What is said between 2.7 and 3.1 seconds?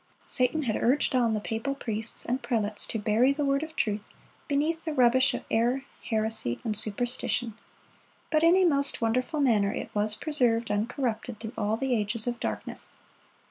to